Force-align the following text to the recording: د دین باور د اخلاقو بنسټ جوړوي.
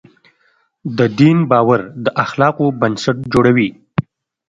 د 0.97 0.99
دین 1.19 1.37
باور 1.51 1.81
د 2.03 2.07
اخلاقو 2.23 2.65
بنسټ 2.79 3.17
جوړوي. 3.33 3.69